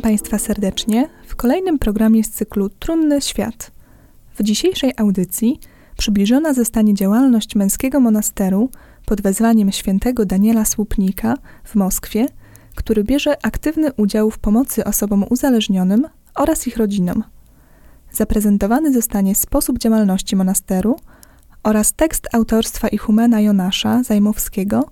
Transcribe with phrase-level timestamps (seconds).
[0.00, 3.70] Witam Państwa serdecznie w kolejnym programie z cyklu Trunny Świat.
[4.34, 5.60] W dzisiejszej audycji
[5.98, 8.70] przybliżona zostanie działalność męskiego monasteru
[9.06, 12.26] pod wezwaniem świętego Daniela Słupnika w Moskwie,
[12.74, 17.24] który bierze aktywny udział w pomocy osobom uzależnionym oraz ich rodzinom.
[18.12, 20.96] Zaprezentowany zostanie sposób działalności monasteru
[21.62, 24.90] oraz tekst autorstwa Ichumena Jonasza Zajmowskiego,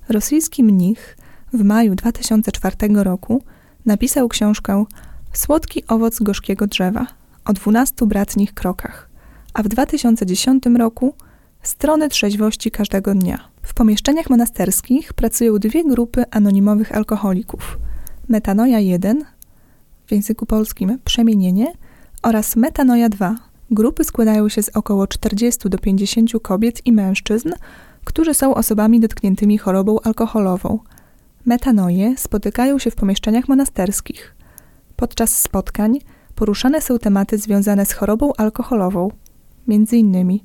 [0.10, 1.18] Rosyjski mnich
[1.54, 3.44] w maju 2004 roku
[3.86, 4.86] napisał książkę
[5.34, 7.08] Słodki owoc gorzkiego drzewa
[7.46, 9.10] o dwunastu bratnich krokach,
[9.54, 11.16] a w 2010 roku
[11.64, 13.50] Strony trzeźwości każdego dnia.
[13.62, 17.80] W pomieszczeniach monasterskich pracują dwie grupy anonimowych alkoholików.
[18.30, 19.26] Metanoja 1
[20.08, 21.74] w języku polskim przemienienie
[22.24, 23.36] oraz Metanoja 2.
[23.72, 27.52] Grupy składają się z około 40 do 50 kobiet i mężczyzn,
[28.04, 30.80] którzy są osobami dotkniętymi chorobą alkoholową.
[31.46, 34.36] Metanoje spotykają się w pomieszczeniach monasterskich.
[34.96, 36.00] Podczas spotkań
[36.36, 39.12] poruszane są tematy związane z chorobą alkoholową,
[39.68, 40.44] między innymi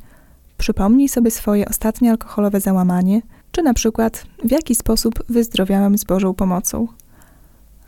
[0.58, 6.34] przypomnij sobie swoje ostatnie alkoholowe załamanie, czy na przykład w jaki sposób wyzdrowiałem z Bożą
[6.34, 6.88] pomocą.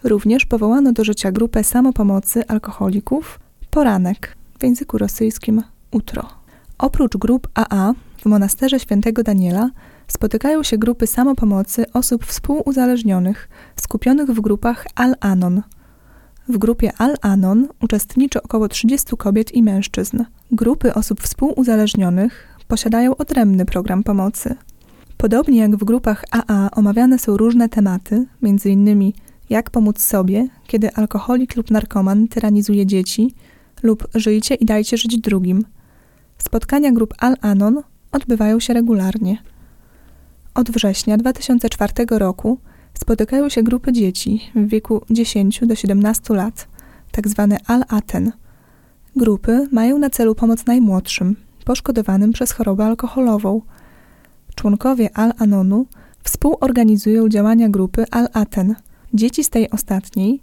[0.04, 3.40] Również powołano do życia grupę samopomocy alkoholików
[3.70, 6.28] Poranek w języku rosyjskim Utro.
[6.78, 9.70] Oprócz grup AA w monasterze świętego Daniela
[10.08, 15.62] spotykają się grupy samopomocy osób współuzależnionych, skupionych w grupach Al-Anon.
[16.48, 20.24] W grupie Al-Anon uczestniczy około 30 kobiet i mężczyzn.
[20.52, 24.56] Grupy osób współuzależnionych posiadają odrębny program pomocy.
[25.16, 29.12] Podobnie jak w grupach AA omawiane są różne tematy, m.in.
[29.50, 33.34] Jak pomóc sobie, kiedy alkoholik lub narkoman tyranizuje dzieci,
[33.82, 35.64] lub żyjcie i dajcie żyć drugim.
[36.38, 39.42] Spotkania grup Al-Anon odbywają się regularnie.
[40.54, 42.58] Od września 2004 roku
[42.94, 46.68] spotykają się grupy dzieci w wieku 10 do 17 lat.
[47.12, 47.24] Tak
[47.66, 48.32] Al-Aten.
[49.16, 53.62] Grupy mają na celu pomoc najmłodszym, poszkodowanym przez chorobę alkoholową.
[54.54, 55.86] Członkowie Al-Anonu
[56.22, 58.74] współorganizują działania grupy Al-Aten–
[59.14, 60.40] Dzieci z tej ostatniej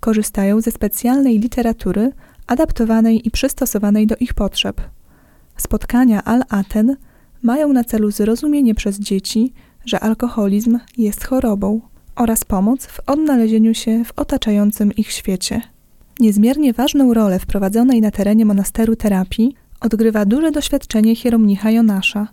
[0.00, 2.12] korzystają ze specjalnej literatury
[2.46, 4.80] adaptowanej i przystosowanej do ich potrzeb.
[5.56, 6.96] Spotkania Al-Aten
[7.42, 9.52] mają na celu zrozumienie przez dzieci,
[9.84, 11.80] że alkoholizm jest chorobą
[12.16, 15.62] oraz pomoc w odnalezieniu się w otaczającym ich świecie.
[16.20, 22.28] Niezmiernie ważną rolę w prowadzonej na terenie monasteru terapii odgrywa duże doświadczenie hieromnicha Jonasza,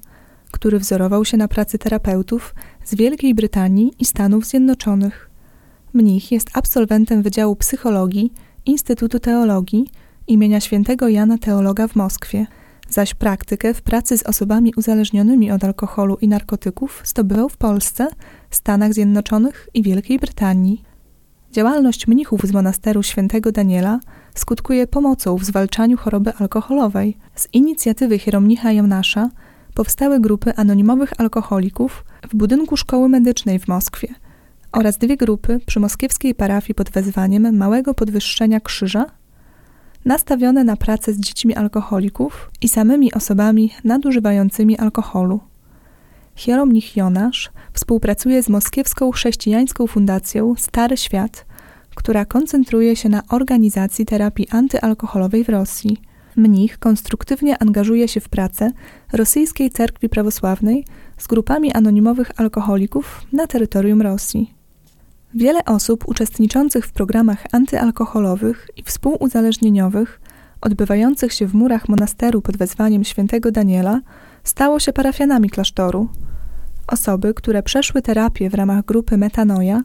[0.52, 2.56] który wzorował się na pracy terapeutów
[2.86, 5.27] z Wielkiej Brytanii i Stanów Zjednoczonych.
[5.98, 8.34] Mnich jest absolwentem Wydziału Psychologii
[8.66, 9.92] Instytutu Teologii
[10.28, 12.48] imienia świętego Jana Teologa w Moskwie,
[12.90, 18.08] zaś praktykę w pracy z osobami uzależnionymi od alkoholu i narkotyków zdobywał w Polsce,
[18.50, 20.84] Stanach Zjednoczonych i Wielkiej Brytanii.
[21.52, 24.00] Działalność mnichów z monasteru świętego Daniela
[24.36, 27.18] skutkuje pomocą w zwalczaniu choroby alkoholowej.
[27.36, 29.30] Z inicjatywy hieromnicha Jonasza
[29.74, 34.27] powstały grupy anonimowych alkoholików w budynku Szkoły Medycznej w Moskwie
[34.78, 39.06] oraz dwie grupy przy moskiewskiej parafii pod wezwaniem Małego Podwyższenia Krzyża,
[40.06, 45.40] nastawione na pracę z dziećmi alkoholików i samymi osobami nadużywającymi alkoholu.
[46.36, 51.46] Hieromnich Jonasz współpracuje z moskiewską chrześcijańską fundacją Stary Świat,
[51.96, 56.02] która koncentruje się na organizacji terapii antyalkoholowej w Rosji.
[56.36, 58.72] Mnich konstruktywnie angażuje się w pracę
[59.14, 60.86] rosyjskiej cerkwi prawosławnej
[61.18, 64.57] z grupami anonimowych alkoholików na terytorium Rosji.
[65.34, 70.22] Wiele osób uczestniczących w programach antyalkoholowych i współuzależnieniowych,
[70.62, 74.02] odbywających się w murach monasteru pod wezwaniem świętego Daniela,
[74.44, 76.10] stało się parafianami klasztoru.
[76.88, 79.84] Osoby, które przeszły terapię w ramach grupy Metanoja,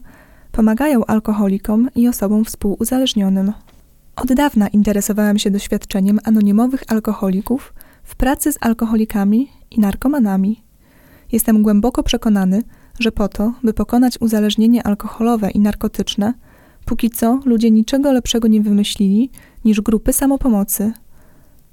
[0.51, 3.53] pomagają alkoholikom i osobom współuzależnionym.
[4.15, 7.73] Od dawna interesowałem się doświadczeniem anonimowych alkoholików
[8.03, 10.63] w pracy z alkoholikami i narkomanami.
[11.31, 12.82] Jestem głęboko przekonany, że
[13.15, 16.33] po to, by pokonać uzależnienie alkoholowe i narkotyczne,
[16.85, 19.29] póki co ludzie niczego lepszego nie wymyślili
[19.65, 20.93] niż grupy samopomocy.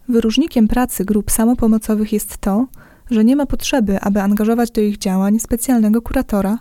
[0.09, 2.67] Wyróżnikiem pracy grup samopomocowych jest to,
[3.11, 6.59] że nie ma potrzeby, aby angażować do ich działań specjalnego kuratora.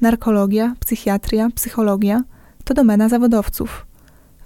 [0.00, 2.24] Narkologia, psychiatria, psychologia
[2.64, 3.86] to domena zawodowców.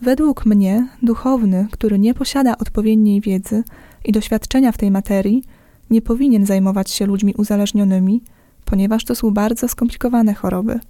[0.00, 3.62] Według mnie duchowny, który nie posiada odpowiedniej wiedzy
[4.05, 5.44] i doświadczenia w tej materii,
[5.91, 8.23] nie powinien zajmować się ludźmi uzależnionymi,
[8.71, 10.81] ponieważ to są bardzo skomplikowane choroby.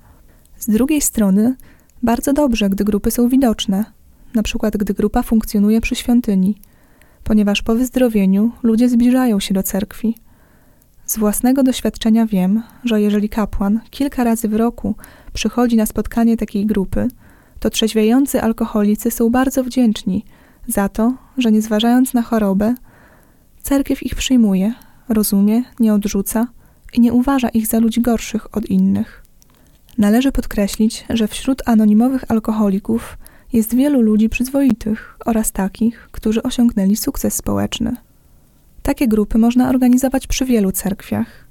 [0.59, 1.57] Z drugiej strony,
[2.03, 3.85] bardzo dobrze, gdy grupy są widoczne,
[4.35, 6.61] na przykład gdy grupa funkcjonuje przy świątyni,
[7.25, 10.15] ponieważ po wyzdrowieniu ludzie zbliżają się do cerkwi.
[11.07, 14.95] Z własnego doświadczenia wiem, że jeżeli kapłan kilka razy w roku
[15.33, 17.09] przychodzi na spotkanie takiej grupy,
[17.61, 20.25] to trzeźwiejący alkoholicy są bardzo wdzięczni
[20.69, 22.75] za to, że nie zważając na chorobę,
[23.63, 24.75] cerkiew ich przyjmuje,
[25.09, 26.47] rozumie, nie odrzuca
[26.93, 29.23] i nie uważa ich za ludzi gorszych od innych.
[29.99, 33.19] Należy podkreślić, że wśród anonimowych alkoholików
[33.53, 37.97] jest wielu ludzi przyzwoitych oraz takich, którzy osiągnęli sukces społeczny.
[38.83, 41.47] Takie grupy można organizować przy wielu cerkwiach.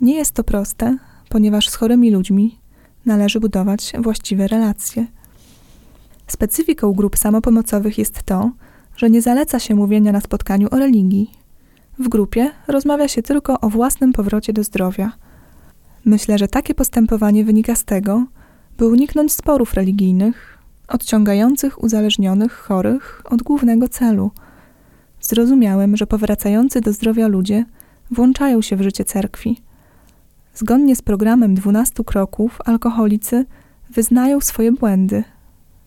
[0.00, 0.96] Nie jest to proste,
[1.28, 2.58] ponieważ z chorymi ludźmi
[3.06, 5.06] należy budować właściwe relacje.
[6.26, 8.50] Specyfiką grup samopomocowych jest to,
[8.96, 11.30] że nie zaleca się mówienia na spotkaniu o religii.
[11.98, 15.12] W grupie rozmawia się tylko o własnym powrocie do zdrowia.
[16.04, 18.26] Myślę, że takie postępowanie wynika z tego,
[18.78, 20.58] by uniknąć sporów religijnych,
[20.88, 24.30] odciągających uzależnionych chorych od głównego celu.
[25.20, 27.64] Zrozumiałem, że powracający do zdrowia ludzie
[28.10, 29.62] włączają się w życie cerkwi.
[30.54, 33.46] Zgodnie z programem 12 kroków, alkoholicy
[33.90, 35.24] wyznają swoje błędy.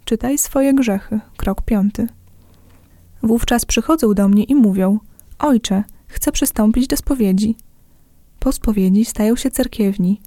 [0.06, 1.20] Czytaj swoje grzechy.
[1.38, 2.08] Krok piąty.
[3.24, 5.00] Wówczas przychodzą do mnie i mówią:
[5.40, 5.84] Ojcze,
[6.16, 7.56] chcę przystąpić do spowiedzi.
[8.40, 10.22] Po spowiedzi stają się cerkiewni,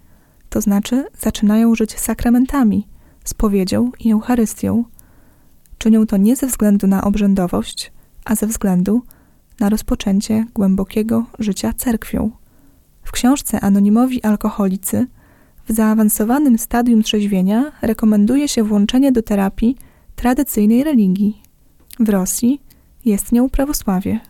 [0.48, 2.86] to znaczy zaczynają żyć sakramentami,
[3.24, 4.84] spowiedzią i Eucharystią.
[5.78, 7.92] Czynią to nie ze względu na obrzędowość,
[8.24, 9.02] a ze względu
[9.60, 12.30] na rozpoczęcie głębokiego życia cerkwią.
[13.02, 15.06] W książce Anonimowi Alkoholicy
[15.68, 19.76] w zaawansowanym stadium trzeźwienia rekomenduje się włączenie do terapii
[20.16, 21.42] tradycyjnej religii.
[22.00, 22.60] W Rosji
[23.04, 24.20] jest nią prawosławie.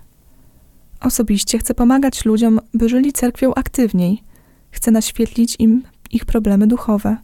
[1.01, 4.23] Osobiście chcę pomagać ludziom, by żyli cerkwią aktywniej.
[4.71, 7.17] Chcę naświetlić im ich problemy duchowe.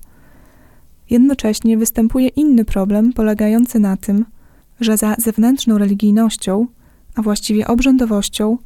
[1.10, 4.24] Jednocześnie występuje inny problem polegający na tym,
[4.80, 6.66] że za zewnętrzną religijnością,
[7.14, 8.58] a właściwie obrzędowością,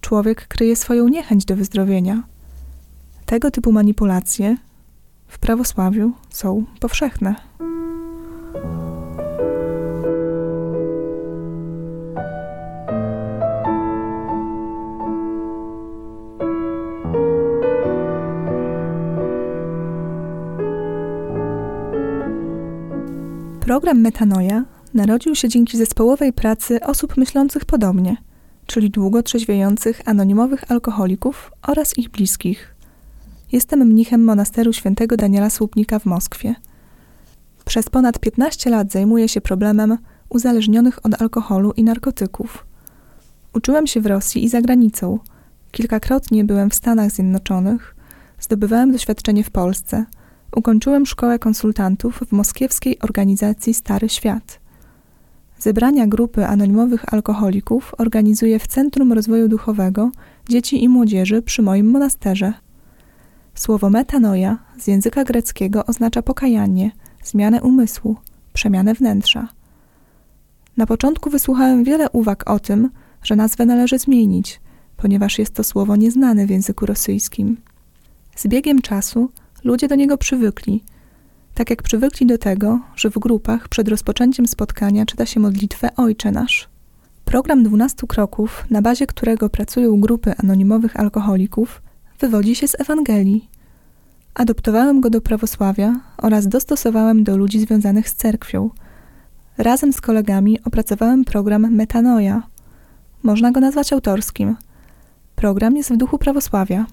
[0.00, 2.22] człowiek kryje swoją niechęć do wyzdrowienia.
[3.26, 4.56] Tego typu manipulacje
[5.26, 7.34] w prawosławiu są powszechne.
[23.72, 24.64] Program Metanoja
[24.94, 28.16] narodził się dzięki zespołowej pracy osób myślących podobnie,
[28.66, 32.74] czyli długo trzeźwiejących anonimowych alkoholików oraz ich bliskich.
[33.52, 36.54] Jestem mnichem monasteru świętego Daniela Słupnika w Moskwie.
[37.64, 39.98] Przez ponad 15 lat zajmuję się problemem
[40.28, 42.66] uzależnionych od alkoholu i narkotyków.
[43.54, 45.18] Uczyłem się w Rosji i za granicą.
[45.70, 47.96] Kilkakrotnie byłem w Stanach Zjednoczonych,
[48.40, 50.04] zdobywałem doświadczenie w Polsce–
[50.56, 54.60] Ukończyłem szkołę konsultantów w moskiewskiej organizacji Stary Świat.
[55.58, 60.10] Zebrania grupy anonimowych alkoholików organizuję w Centrum Rozwoju Duchowego
[60.48, 62.52] Dzieci i Młodzieży przy moim monasterze.
[63.54, 66.90] Słowo metanoja z języka greckiego oznacza pokajanie,
[67.24, 68.16] zmianę umysłu,
[68.52, 69.48] przemianę wnętrza.
[70.76, 72.90] Na początku wysłuchałem wiele uwag o tym,
[73.22, 74.60] że nazwę należy zmienić,
[74.96, 77.56] ponieważ jest to słowo nieznane w języku rosyjskim.
[78.36, 79.30] Z biegiem czasu
[79.64, 80.84] ludzie do niego przywykli,
[81.54, 86.32] tak jak przywykli do tego, że w grupach przed rozpoczęciem spotkania czyta się modlitwę Ojcze
[86.32, 86.68] Nasz.
[87.24, 91.82] Program 12 kroków, na bazie którego pracują grupy anonimowych alkoholików,
[92.20, 93.48] wywodzi się z Ewangelii.
[94.34, 98.70] Adoptowałem go do prawosławia oraz dostosowałem do ludzi związanych z cerkwią.
[99.58, 102.42] Razem z kolegami opracowałem program Metanoja.
[103.22, 104.56] Można go nazwać autorskim.
[105.36, 106.86] Program jest w duchu prawosławia.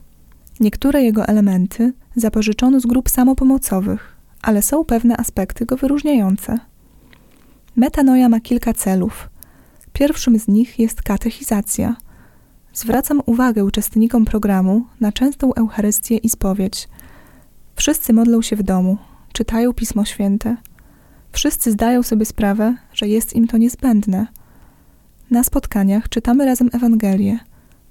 [0.60, 6.60] Niektóre jego elementy zapożyczono z grup samopomocowych, ale są pewne aspekty go wyróżniające.
[7.76, 9.30] Metanoja ma kilka celów.
[9.94, 11.96] Pierwszym z nich jest katechizacja.
[12.74, 16.88] Zwracam uwagę uczestnikom programu na częstą Eucharystię i spowiedź.
[17.76, 18.98] Wszyscy modlą się w domu,
[19.34, 20.58] czytają Pismo Święte.
[21.32, 24.28] Wszyscy zdają sobie sprawę, że jest im to niezbędne.
[25.32, 27.40] Na spotkaniach czytamy razem Ewangelię.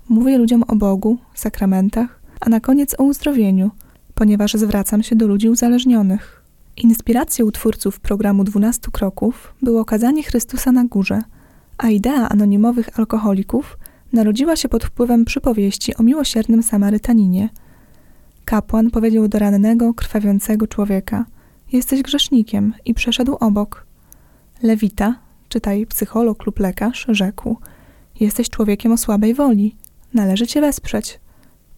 [0.09, 3.71] Mówię ludziom o Bogu, sakramentach, a na koniec o uzdrowieniu,
[4.15, 6.43] ponieważ zwracam się do ludzi uzależnionych.
[6.77, 11.23] Inspiracją twórców programu 12 kroków było okazanie Chrystusa na górze,
[11.79, 13.79] a idea anonimowych alkoholików
[14.13, 17.49] narodziła się pod wpływem przypowieści o miłosiernym Samarytaninie.
[18.45, 21.25] Kapłan powiedział do rannego, krwawiącego człowieka:
[21.73, 23.87] Jesteś grzesznikiem, i przeszedł obok.
[24.63, 25.15] Lewita,
[25.49, 27.57] czytaj psycholog lub lekarz, rzekł:
[28.21, 29.77] Jesteś człowiekiem o słabej woli,
[30.15, 31.21] należy cię wesprzeć.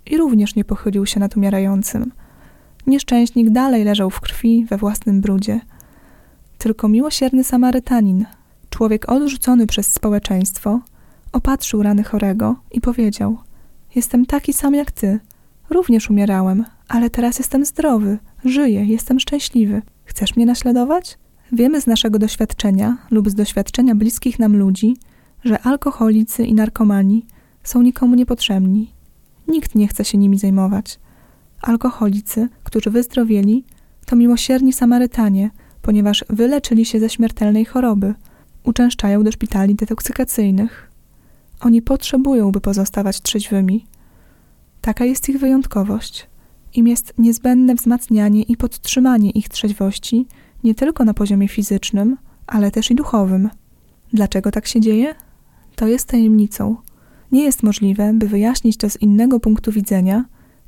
[0.07, 2.13] I również nie pochylił się nad umierającym.
[2.87, 5.61] Nieszczęśnik dalej leżał w krwi we własnym brudzie.
[6.59, 8.27] Tylko miłosierny Samarytanin,
[8.71, 10.81] człowiek odrzucony przez społeczeństwo,
[11.33, 13.39] opatrzył rany chorego i powiedział:
[13.95, 15.21] Jestem taki sam jak ty.
[15.71, 19.83] Również umierałem, ale teraz jestem zdrowy, żyję, jestem szczęśliwy.
[20.05, 21.19] Chcesz mnie naśladować?
[21.53, 24.97] Wiemy z naszego doświadczenia lub z doświadczenia bliskich nam ludzi,
[25.45, 27.27] że alkoholicy i narkomani
[27.63, 28.93] są nikomu niepotrzebni.
[29.51, 31.01] Nikt nie chce się nimi zajmować.
[31.63, 33.65] Alkoholicy, którzy wyzdrowieli,
[34.07, 35.51] to miłosierni Samarytanie,
[35.83, 38.15] ponieważ wyleczyli się ze śmiertelnej choroby.
[38.65, 40.91] Uczęszczają do szpitali detoksykacyjnych.
[41.61, 43.87] Oni potrzebują, by pozostawać trzeźwymi.
[44.81, 46.27] Taka jest ich wyjątkowość.
[46.75, 50.27] Im jest niezbędne wzmacnianie i podtrzymanie ich trzeźwości
[50.65, 52.17] nie tylko na poziomie fizycznym,
[52.47, 53.51] ale też i duchowym.
[54.13, 55.15] Dlaczego tak się dzieje?
[55.77, 56.77] To jest tajemnicą.
[57.33, 60.25] Nie jest możliwe, by wyjaśnić to z innego punktu widzenia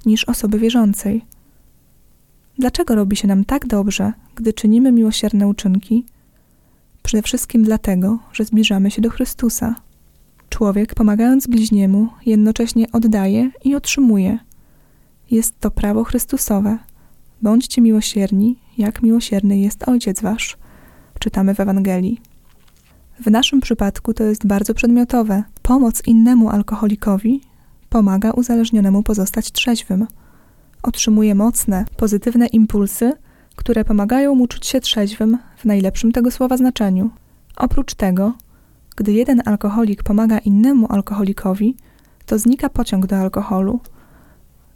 [0.06, 1.24] niż osoby wierzącej.
[2.58, 6.04] Dlaczego robi się nam tak dobrze, gdy czynimy miłosierne uczynki?
[7.02, 9.74] Przede wszystkim dlatego, że zbliżamy się do Chrystusa.
[10.48, 14.38] Człowiek, pomagając bliźniemu, jednocześnie oddaje i otrzymuje.
[15.30, 16.78] Jest to prawo Chrystusowe.
[17.42, 20.56] Bądźcie miłosierni, jak miłosierny jest Ojciec Wasz.
[21.18, 22.20] Czytamy w Ewangelii.
[23.20, 25.42] W naszym przypadku to jest bardzo przedmiotowe.
[25.62, 27.40] Pomoc innemu alkoholikowi
[27.88, 30.06] pomaga uzależnionemu pozostać trzeźwym.
[30.82, 33.12] Otrzymuje mocne, pozytywne impulsy,
[33.56, 37.10] które pomagają mu czuć się trzeźwym w najlepszym tego słowa znaczeniu.
[37.56, 38.32] Oprócz tego,
[38.96, 41.76] gdy jeden alkoholik pomaga innemu alkoholikowi,
[42.26, 43.80] to znika pociąg do alkoholu.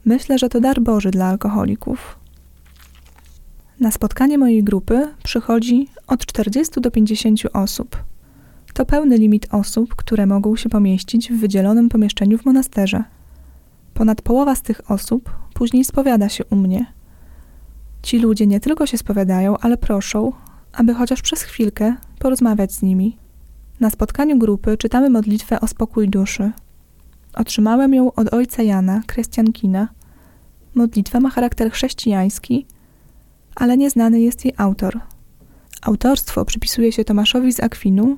[0.04, 2.18] Myślę, że to dar Boży dla alkoholików.
[3.80, 7.96] Na spotkanie mojej grupy przychodzi od 40 do 50 osób.
[8.76, 13.04] To pełny limit osób, które mogą się pomieścić w wydzielonym pomieszczeniu w monasterze.
[13.95, 16.87] Ponad połowa z tych osób później spowiada się u mnie.
[18.02, 20.33] Ci ludzie nie tylko się spowiadają, ale proszą,
[20.73, 23.16] aby chociaż przez chwilkę porozmawiać z nimi.
[23.80, 26.52] Na spotkaniu grupy czytamy modlitwę o spokój duszy.
[27.35, 29.88] Otrzymałem ją od ojca Jana, Krystiankina.
[30.75, 32.66] Modlitwa ma charakter chrześcijański,
[33.54, 35.00] ale nieznany jest jej autor.
[35.83, 38.16] Autorstwo przypisuje się Tomaszowi z Akwinu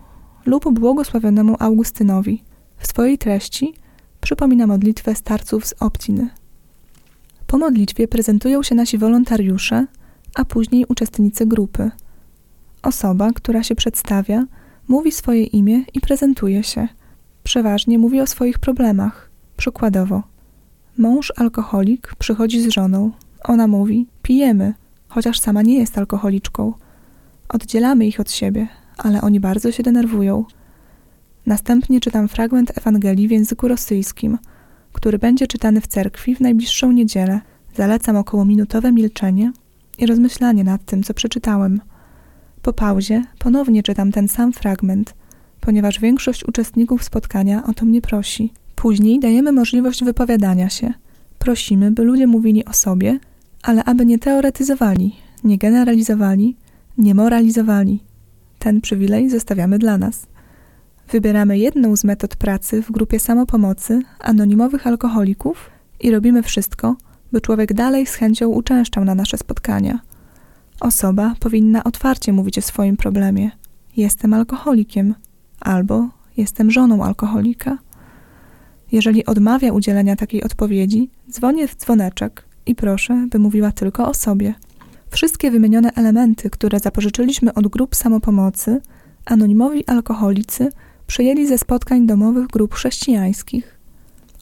[0.48, 2.42] lub błogosławionemu Augustynowi.
[2.78, 3.74] W swojej treści
[4.20, 6.28] przypomina modlitwę starców z Opciny.
[7.46, 9.86] Po modlitwie prezentują się nasi wolontariusze,
[10.34, 11.90] a później uczestnicy grupy.
[12.82, 14.46] Osoba, która się przedstawia,
[14.88, 16.88] mówi swoje imię i prezentuje się.
[17.44, 19.30] Przeważnie mówi o swoich problemach.
[19.56, 20.22] Przykładowo,
[20.98, 23.10] mąż alkoholik przychodzi z żoną.
[23.44, 24.74] Ona mówi: Pijemy,
[25.08, 26.72] chociaż sama nie jest alkoholiczką.
[27.48, 30.44] Oddzielamy ich od siebie, ale oni bardzo się denerwują.
[31.46, 34.38] Następnie czytam fragment Ewangelii w języku rosyjskim,
[34.92, 37.40] który będzie czytany w cerkwi w najbliższą niedzielę.
[37.74, 39.52] Zalecam około minutowe milczenie
[39.98, 41.80] i rozmyślanie nad tym, co przeczytałem.
[42.62, 45.14] Po pauzie ponownie czytam ten sam fragment,
[45.60, 48.52] ponieważ większość uczestników spotkania o to mnie prosi.
[48.76, 50.92] Później dajemy możliwość wypowiadania się.
[51.38, 53.18] Prosimy, by ludzie mówili o sobie,
[53.62, 56.56] ale aby nie teoretyzowali, nie generalizowali,
[56.98, 58.07] nie moralizowali.
[58.58, 60.26] Ten przywilej zostawiamy dla nas.
[61.10, 66.96] Wybieramy jedną z metod pracy w grupie samopomocy anonimowych alkoholików i robimy wszystko,
[67.32, 70.00] by człowiek dalej z chęcią uczęszczał na nasze spotkania.
[70.80, 73.50] Osoba powinna otwarcie mówić o swoim problemie.
[73.96, 75.14] Jestem alkoholikiem
[75.60, 77.78] albo jestem żoną alkoholika.
[78.92, 84.54] Jeżeli odmawia udzielenia takiej odpowiedzi, dzwonię w dzwoneczek i proszę, by mówiła tylko o sobie.
[85.10, 88.80] Wszystkie wymienione elementy, które zapożyczyliśmy od grup samopomocy,
[89.24, 90.72] anonimowi alkoholicy
[91.06, 93.78] przyjęli ze spotkań domowych grup chrześcijańskich.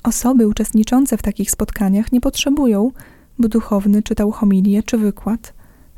[0.03, 2.91] Osoby uczestniczące w takich spotkaniach nie potrzebują,
[3.39, 5.55] by duchowny czytał homilię czy wykład.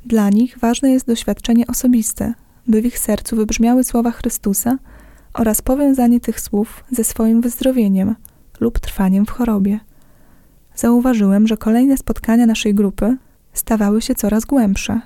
[0.07, 2.35] Dla nich ważne jest doświadczenie osobiste,
[2.67, 4.79] by w ich sercu wybrzmiały słowa Chrystusa
[5.35, 8.15] oraz powiązanie tych słów ze swoim wyzdrowieniem
[8.61, 9.81] lub trwaniem w chorobie.
[10.75, 13.17] Zauważyłem, że kolejne spotkania naszej grupy
[13.59, 15.01] stawały się coraz głębsze.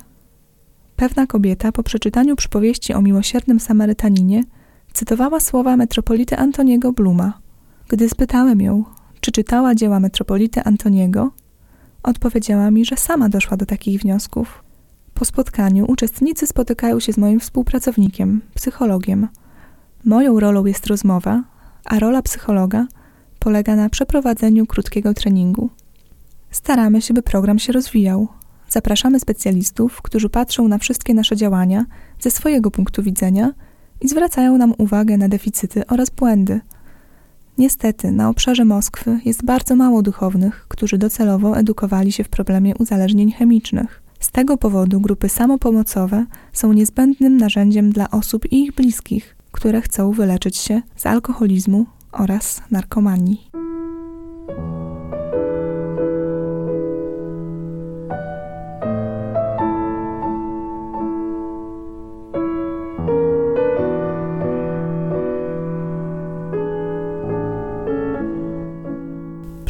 [0.96, 4.44] Pewna kobieta po przeczytaniu przypowieści o miłosiernym Samarytaninie
[4.92, 7.40] cytowała słowa metropolity Antoniego Bluma.
[7.88, 8.84] Gdy spytałem ją,
[9.20, 11.30] czy czytała dzieła metropolity Antoniego,
[12.02, 14.64] odpowiedziała mi, że sama doszła do takich wniosków.
[15.14, 19.28] Po spotkaniu uczestnicy spotykają się z moim współpracownikiem, psychologiem.
[20.04, 21.42] Moją rolą jest rozmowa,
[21.84, 22.86] a rola psychologa
[23.38, 25.70] polega na przeprowadzeniu krótkiego treningu.
[26.50, 28.28] Staramy się, by program się rozwijał.
[28.72, 31.84] Zapraszamy specjalistów, którzy patrzą na wszystkie nasze działania
[32.20, 33.52] ze swojego punktu widzenia
[34.00, 36.60] i zwracają nam uwagę na deficyty oraz błędy.
[37.58, 43.32] Niestety, na obszarze Moskwy jest bardzo mało duchownych, którzy docelowo edukowali się w problemie uzależnień
[43.32, 44.02] chemicznych.
[44.20, 50.12] Z tego powodu grupy samopomocowe są niezbędnym narzędziem dla osób i ich bliskich, które chcą
[50.12, 53.50] wyleczyć się z alkoholizmu oraz narkomanii.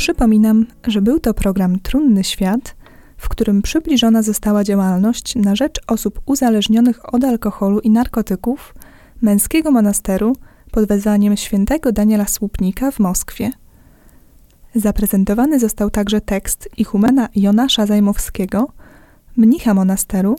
[0.02, 2.76] Przypominam, że był to program Trunny Świat,
[3.16, 8.74] w którym przybliżona została działalność na rzecz osób uzależnionych od alkoholu i narkotyków
[9.20, 10.36] męskiego monasteru
[10.70, 13.50] pod wezwaniem świętego Daniela Słupnika w Moskwie.
[14.74, 18.68] Zaprezentowany został także tekst ichumena Jonasza Zajmowskiego,
[19.36, 20.36] mnicha monasteru,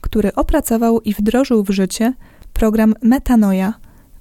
[0.00, 2.12] który opracował i wdrożył w życie
[2.52, 3.74] program Metanoja,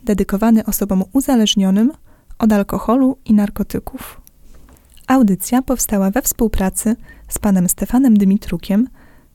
[0.03, 1.91] dedykowany osobom uzależnionym
[2.39, 4.21] od alkoholu i narkotyków.
[5.09, 6.95] Audycja powstała we współpracy
[7.27, 8.87] z panem Stefanem Dymitrukiem,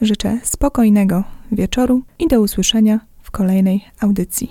[0.00, 4.50] Życzę spokojnego wieczoru i do usłyszenia w kolejnej audycji.